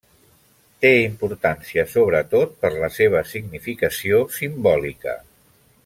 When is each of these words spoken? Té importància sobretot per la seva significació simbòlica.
Té 0.85 0.89
importància 1.01 1.83
sobretot 1.91 2.55
per 2.65 2.71
la 2.79 2.89
seva 2.97 3.23
significació 3.35 4.23
simbòlica. 4.41 5.19